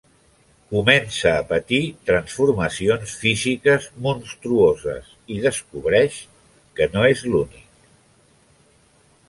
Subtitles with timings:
[0.69, 6.19] Comença a patir transformacions físiques monstruoses i descobreix
[6.81, 7.73] que no és l'únic…